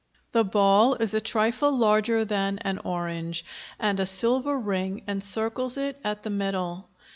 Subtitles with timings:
[0.31, 3.45] The ball is a trifle larger than an orange
[3.77, 6.89] and a silver ring encircles it at the middle.